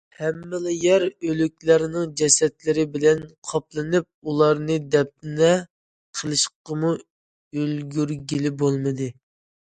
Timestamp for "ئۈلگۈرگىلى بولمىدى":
7.59-9.11